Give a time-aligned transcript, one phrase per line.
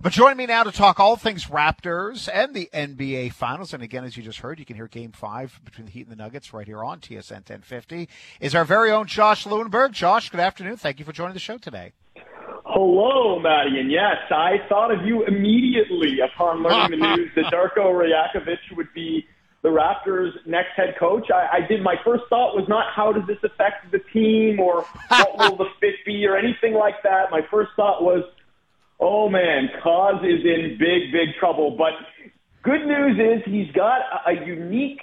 [0.00, 3.72] But join me now to talk all things Raptors and the NBA Finals.
[3.72, 6.10] And again, as you just heard, you can hear Game Five between the Heat and
[6.10, 8.08] the Nuggets right here on TSN 1050.
[8.40, 9.92] Is our very own Josh Lewenberg.
[9.92, 10.76] Josh, good afternoon.
[10.76, 11.92] Thank you for joining the show today.
[12.64, 17.92] Hello, Maddie, and yes, I thought of you immediately upon learning the news that Darko
[17.92, 19.24] Rajakovic would be
[19.62, 21.30] the Raptors' next head coach.
[21.30, 21.82] I, I did.
[21.82, 25.70] My first thought was not how does this affect the team or what will the
[25.80, 27.30] fit be or anything like that.
[27.30, 28.24] My first thought was,
[29.00, 31.76] oh man, Cause is in big, big trouble.
[31.76, 31.92] But
[32.62, 35.00] good news is he's got a, a unique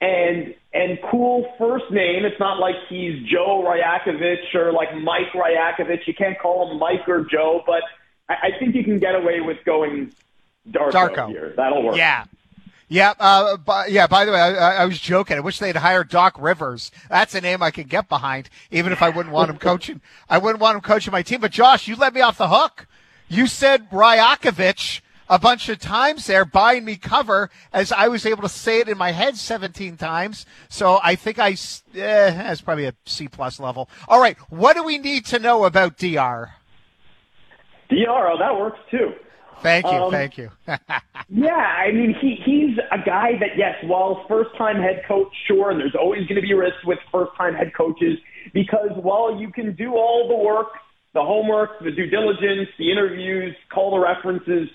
[0.00, 2.24] and and cool first name.
[2.24, 6.06] It's not like he's Joe Rajakovic or like Mike Rajakovic.
[6.06, 7.82] You can't call him Mike or Joe, but
[8.28, 10.12] I, I think you can get away with going
[10.68, 11.28] Darko, Darko.
[11.28, 11.54] here.
[11.56, 11.96] That'll work.
[11.96, 12.24] Yeah.
[12.86, 14.06] Yeah, uh, by, yeah.
[14.06, 15.38] By the way, I, I was joking.
[15.38, 16.90] I wish they'd hired Doc Rivers.
[17.08, 20.02] That's a name I could get behind, even if I wouldn't want him coaching.
[20.28, 21.40] I wouldn't want him coaching my team.
[21.40, 22.86] But Josh, you let me off the hook.
[23.34, 28.42] You said Rajakovic a bunch of times there, buying me cover as I was able
[28.42, 30.46] to say it in my head 17 times.
[30.68, 31.56] So I think I,
[31.96, 33.90] eh, that's probably a C plus level.
[34.06, 34.36] All right.
[34.50, 36.52] What do we need to know about DR?
[37.88, 39.14] DR, oh, that works too.
[39.62, 40.50] Thank you, um, thank you.
[41.28, 45.70] yeah, I mean, he he's a guy that yes, while first time head coach, sure,
[45.70, 48.18] and there's always going to be risks with first time head coaches
[48.52, 50.68] because while you can do all the work,
[51.14, 54.68] the homework, the due diligence, the interviews, call the references,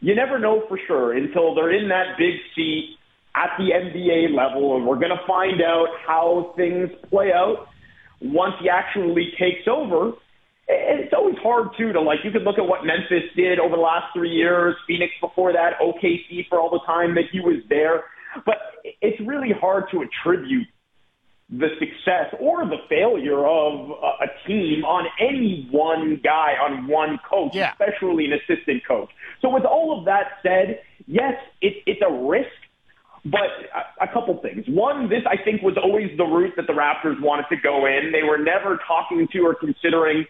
[0.00, 2.96] you never know for sure until they're in that big seat
[3.34, 7.68] at the NBA level, and we're going to find out how things play out
[8.20, 10.12] once he actually takes over.
[10.68, 12.18] It's always hard too to like.
[12.24, 15.80] You could look at what Memphis did over the last three years, Phoenix before that,
[15.80, 18.04] OKC for all the time that he was there,
[18.46, 18.56] but
[19.00, 20.66] it's really hard to attribute
[21.50, 27.54] the success or the failure of a team on any one guy, on one coach,
[27.54, 27.72] yeah.
[27.72, 29.10] especially an assistant coach.
[29.42, 32.48] So with all of that said, yes, it, it's a risk,
[33.24, 34.64] but a, a couple things.
[34.68, 38.12] One, this I think was always the route that the Raptors wanted to go in.
[38.12, 40.26] They were never talking to or considering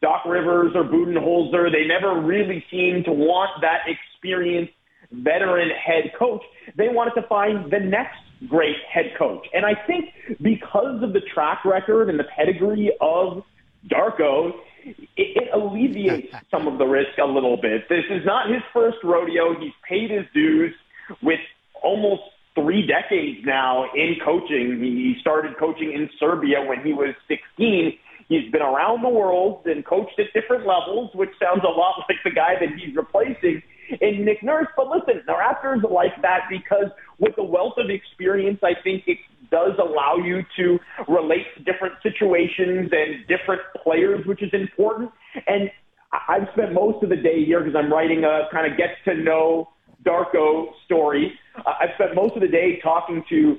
[0.00, 1.72] Doc Rivers or Budenholzer.
[1.72, 4.72] They never really seemed to want that experienced
[5.10, 6.42] veteran head coach.
[6.76, 9.46] They wanted to find the next great head coach.
[9.52, 10.06] And I think
[10.40, 13.42] because of the track record and the pedigree of
[13.88, 14.52] Darko,
[14.84, 17.88] it, it alleviates some of the risk a little bit.
[17.88, 19.58] This is not his first rodeo.
[19.58, 20.74] He's paid his dues
[21.22, 21.40] with
[21.82, 22.22] almost
[22.54, 24.80] three decades now in coaching.
[24.80, 27.98] He started coaching in Serbia when he was 16.
[28.28, 32.18] He's been around the world and coached at different levels, which sounds a lot like
[32.24, 33.62] the guy that he's replacing
[34.00, 34.68] in Nick Nurse.
[34.76, 36.90] But listen, the Raptors like that because
[37.20, 39.18] with the wealth of experience, I think it
[39.50, 45.10] does allow you to relate to different situations and different players, which is important.
[45.46, 45.70] And
[46.12, 49.14] I've spent most of the day here because I'm writing a kind of get to
[49.14, 49.68] know
[50.04, 51.32] Darko story.
[51.56, 53.56] Uh, I've spent most of the day talking to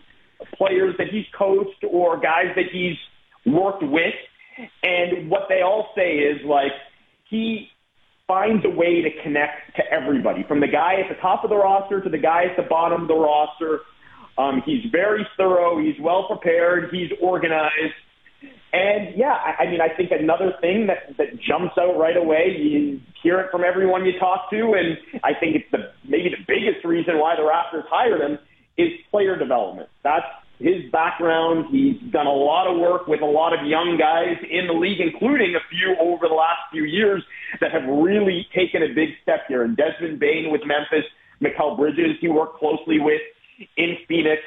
[0.57, 2.97] players that he's coached or guys that he's
[3.45, 4.15] worked with.
[4.83, 6.71] And what they all say is like,
[7.29, 7.69] he
[8.31, 11.57] finds a way to connect to everybody, from the guy at the top of the
[11.57, 13.81] roster to the guy at the bottom of the roster.
[14.37, 15.83] Um, he's very thorough.
[15.83, 16.89] He's well prepared.
[16.93, 17.99] He's organized.
[18.71, 22.55] And yeah, I, I mean, I think another thing that, that jumps out right away,
[22.57, 26.43] you hear it from everyone you talk to, and I think it's the maybe the
[26.47, 28.39] biggest reason why the Raptors hired him
[28.77, 29.89] is player development.
[30.05, 30.25] That's
[30.61, 31.65] his background.
[31.71, 35.01] He's done a lot of work with a lot of young guys in the league,
[35.01, 37.23] including a few over the last few years
[37.59, 39.63] that have really taken a big step here.
[39.63, 41.05] And Desmond Bane with Memphis,
[41.41, 43.21] Mikal Bridges, he worked closely with
[43.77, 44.41] in Phoenix.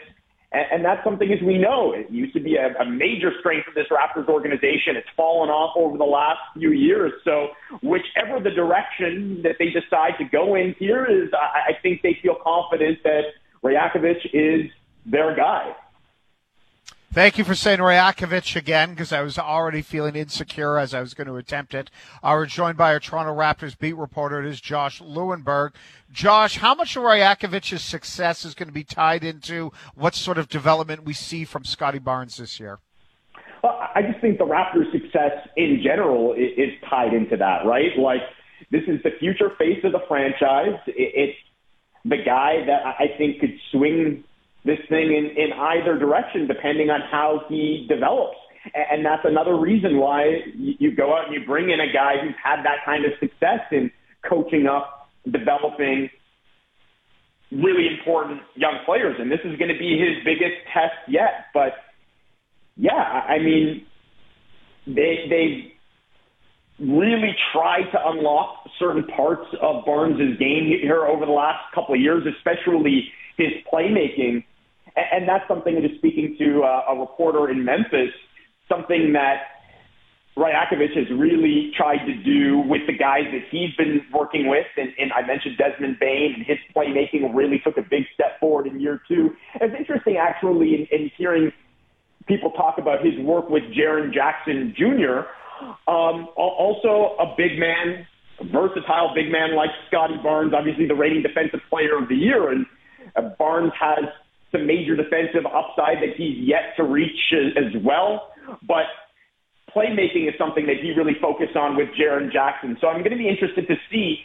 [0.53, 3.69] And, and that's something as we know, it used to be a, a major strength
[3.69, 4.97] of this Raptors organization.
[4.97, 7.13] It's fallen off over the last few years.
[7.25, 7.49] So
[7.83, 12.19] whichever the direction that they decide to go in here is, I, I think they
[12.23, 13.23] feel confident that
[13.63, 14.71] Rajakovic is
[15.05, 15.75] their guy.
[17.15, 21.15] Thank you for saying Rajakovic again, because I was already feeling insecure as I was
[21.15, 21.89] going to attempt it.
[22.25, 24.41] Uh, we're joined by our Toronto Raptors beat reporter.
[24.41, 25.75] It is Josh Lewenberg.
[26.11, 31.05] Josh, how much of success is going to be tied into what sort of development
[31.05, 32.81] we see from Scottie Barnes this year?
[33.63, 37.97] Well, I just think the Raptors' success in general is tied into that, right?
[37.97, 38.23] Like,
[38.73, 40.81] this is the future face of the franchise.
[40.89, 41.39] It's
[42.05, 44.25] the guy that I think could swing
[44.65, 48.37] this thing in, in either direction, depending on how he develops.
[48.75, 52.35] And that's another reason why you go out and you bring in a guy who's
[52.43, 53.91] had that kind of success in
[54.27, 56.09] coaching up, developing
[57.53, 59.17] really important young players.
[59.19, 61.53] And this is going to be his biggest test yet.
[61.53, 61.75] But
[62.77, 63.87] yeah, I mean,
[64.87, 65.75] they, they,
[66.81, 72.01] really tried to unlock certain parts of Barnes' game here over the last couple of
[72.01, 74.45] years, especially his playmaking.
[74.97, 78.15] And that's something that is speaking to uh, a reporter in Memphis,
[78.69, 79.43] something that
[80.37, 84.67] Rajakovic has really tried to do with the guys that he's been working with.
[84.77, 88.67] And, and I mentioned Desmond Bane and his playmaking really took a big step forward
[88.67, 89.31] in year two.
[89.61, 91.53] It's interesting actually in, in hearing
[92.27, 95.27] people talk about his work with Jaren Jackson Jr.,
[95.87, 98.07] um, also a big man,
[98.41, 102.51] a versatile big man like Scottie Barnes, obviously the reigning defensive player of the year.
[102.51, 102.67] And
[103.15, 104.05] uh, Barnes has
[104.55, 108.31] some major defensive upside that he's yet to reach as, well.
[108.63, 108.87] But
[109.75, 112.79] playmaking is something that he really focused on with Jaren Jackson.
[112.81, 114.23] So I'm going to be interested to see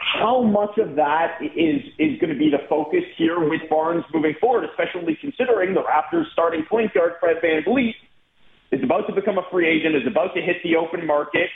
[0.00, 4.32] how much of that is is going to be the focus here with Barnes moving
[4.40, 7.92] forward, especially considering the Raptors starting point guard Fred VanVleet
[8.72, 11.50] is about to become a free agent, is about to hit the open market.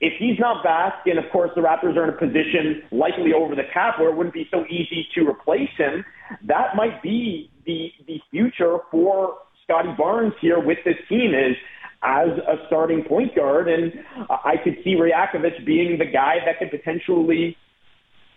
[0.00, 3.54] If he's not back, and of course the Raptors are in a position likely over
[3.54, 6.04] the cap where it wouldn't be so easy to replace him,
[6.44, 11.56] that might be the the future for Scottie Barnes here with this team is
[12.02, 13.92] as a starting point guard, and
[14.28, 17.56] I could see Rajakovic being the guy that could potentially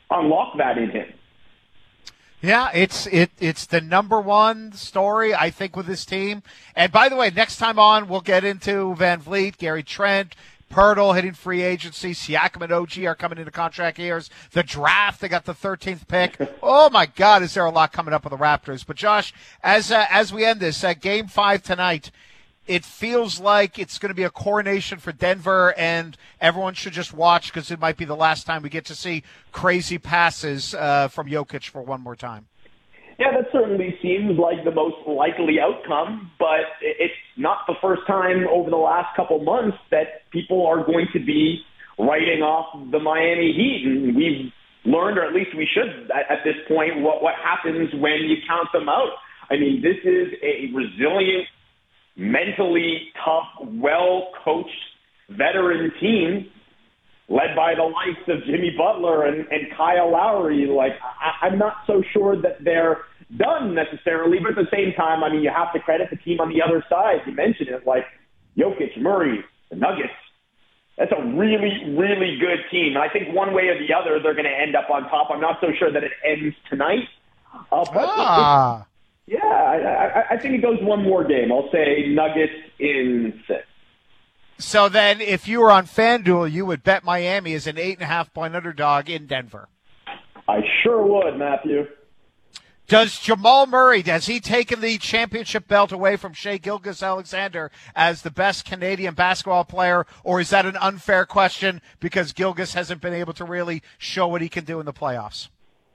[0.09, 1.07] unlock that in him.
[2.41, 6.41] Yeah, it's it it's the number one story I think with this team.
[6.73, 10.35] And by the way, next time on we'll get into VanVleet, Gary Trent,
[10.69, 12.13] Poeltl hitting free agency.
[12.13, 14.30] Siakam and OG are coming into contract years.
[14.51, 16.38] The draft, they got the 13th pick.
[16.62, 18.86] Oh my God, is there a lot coming up with the Raptors?
[18.86, 19.33] But Josh,
[19.63, 22.12] as uh, as we end this, uh, game five tonight,
[22.68, 27.13] it feels like it's going to be a coronation for Denver, and everyone should just
[27.13, 31.07] watch because it might be the last time we get to see crazy passes uh,
[31.07, 32.45] from Jokic for one more time.
[33.19, 38.48] Yeah, that certainly seems like the most likely outcome, but it's not the first time
[38.50, 41.60] over the last couple months that people are going to be
[42.00, 44.54] writing off the Miami Heat, and we've
[44.86, 48.38] learned, or at least we should at, at this point, what what happens when you
[48.48, 49.12] count them out.
[49.51, 51.45] I mean, this is a resilient
[52.16, 54.69] mentally tough, well coached
[55.30, 56.48] veteran team
[57.27, 60.66] led by the likes of Jimmy Butler and, and Kyle Lowry.
[60.66, 63.00] Like, I, I'm not so sure that they're
[63.38, 66.40] done necessarily, but at the same time, I mean, you have to credit the team
[66.40, 67.22] on the other side.
[67.26, 68.06] You mentioned it, like
[68.58, 70.14] Jokic, Murray, the Nuggets.
[70.98, 72.96] That's a really, really good team.
[72.96, 75.30] And I think one way or the other, they're going to end up on top.
[75.31, 77.08] I'm not so sure that it ends tonight.
[77.72, 78.86] Uh, but ah.
[79.26, 81.52] Yeah, I, I, I think it goes one more game.
[81.52, 83.64] I'll say Nuggets in six.
[84.58, 88.02] So then, if you were on FanDuel, you would bet Miami as an eight and
[88.02, 89.70] a half point underdog in Denver.
[90.50, 91.86] I sure would, Matthew.
[92.89, 98.31] Does Jamal Murray, has he taken the championship belt away from Shai Gilgeous-Alexander as the
[98.31, 103.33] best Canadian basketball player, or is that an unfair question because Gilgeous hasn't been able
[103.33, 105.50] to really show what he can do in the playoffs?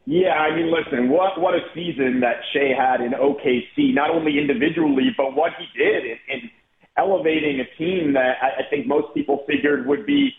[0.06, 4.38] Yeah, I mean, listen, what what a season that Shai had in OKC, not only
[4.38, 6.50] individually, but what he did in, in
[6.96, 10.32] elevating a team that I, I think most people figured would be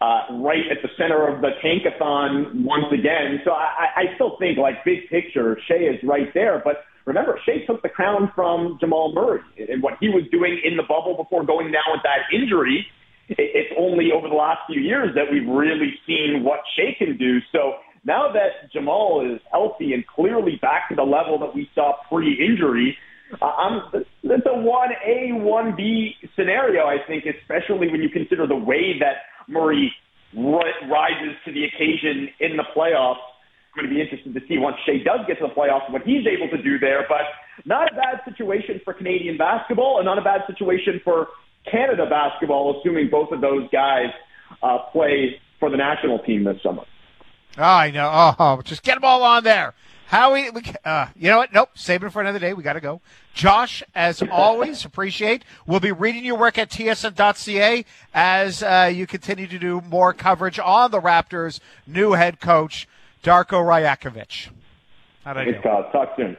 [0.00, 3.40] uh, right at the center of the tankathon once again.
[3.44, 6.60] So I, I still think, like big picture, Shai is right there.
[6.64, 10.76] But remember, Shai took the crown from Jamal Murray, and what he was doing in
[10.76, 12.86] the bubble before going down with that injury.
[13.28, 17.38] It's only over the last few years that we've really seen what Shai can do.
[17.52, 17.74] So
[18.04, 22.96] now that Jamal is healthy and clearly back to the level that we saw pre-injury,
[23.40, 28.98] uh, I'm, it's a 1A, 1B scenario, I think, especially when you consider the way
[28.98, 29.92] that Murray
[30.34, 33.18] rises to the occasion in the playoffs.
[33.74, 36.02] I'm going to be interested to see once Shai does get to the playoffs what
[36.02, 37.06] he's able to do there.
[37.08, 37.22] But
[37.64, 41.28] not a bad situation for Canadian basketball and not a bad situation for
[41.70, 44.10] Canada basketball, assuming both of those guys
[44.62, 46.82] uh, play for the national team this summer.
[47.58, 48.34] Oh, I know.
[48.38, 49.74] Oh, just get them all on there.
[50.10, 51.52] Howie, we, uh, you know what?
[51.52, 51.70] Nope.
[51.74, 52.52] Save it for another day.
[52.52, 53.00] We got to go.
[53.32, 55.44] Josh, as always, appreciate.
[55.68, 60.58] We'll be reading your work at tsn.ca as uh, you continue to do more coverage
[60.58, 62.88] on the Raptors' new head coach,
[63.22, 64.48] Darko Rajakovic.
[65.22, 65.52] How'd I do?
[65.62, 66.36] Talk soon.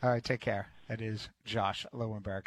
[0.00, 0.22] All right.
[0.22, 0.68] Take care.
[0.86, 2.46] That is Josh Lewenberg.